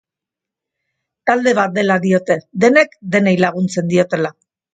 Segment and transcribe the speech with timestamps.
[1.29, 4.35] Talde bat dela diote, denek denei laguntzen diotela.